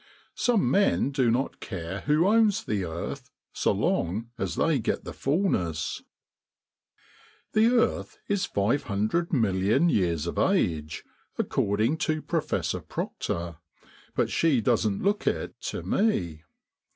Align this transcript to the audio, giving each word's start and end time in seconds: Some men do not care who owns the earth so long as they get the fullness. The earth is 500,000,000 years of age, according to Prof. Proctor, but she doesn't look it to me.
Some 0.33 0.71
men 0.71 1.11
do 1.11 1.29
not 1.29 1.59
care 1.59 2.01
who 2.07 2.27
owns 2.27 2.63
the 2.63 2.85
earth 2.85 3.29
so 3.53 3.71
long 3.71 4.31
as 4.35 4.55
they 4.55 4.79
get 4.79 5.03
the 5.03 5.13
fullness. 5.13 6.01
The 7.53 7.67
earth 7.67 8.17
is 8.27 8.47
500,000,000 8.47 9.91
years 9.91 10.25
of 10.25 10.39
age, 10.39 11.03
according 11.37 11.97
to 11.97 12.23
Prof. 12.23 12.87
Proctor, 12.89 13.57
but 14.15 14.31
she 14.31 14.59
doesn't 14.59 15.03
look 15.03 15.27
it 15.27 15.61
to 15.65 15.83
me. 15.83 16.45